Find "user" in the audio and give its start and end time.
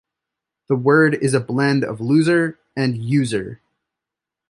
2.97-3.61